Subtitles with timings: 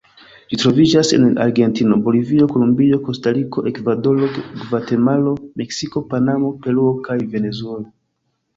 [0.51, 4.31] Ĝi troviĝas en Argentino, Bolivio, Kolumbio, Kostariko, Ekvadoro,
[4.63, 7.89] Gvatemalo, Meksiko, Panamo, Peruo kaj Venezuelo.